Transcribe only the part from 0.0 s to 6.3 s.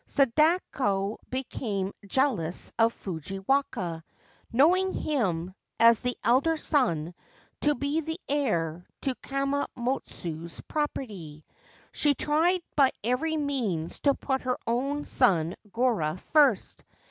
Sadako became jealous of Fujiwaka, knowing him, as the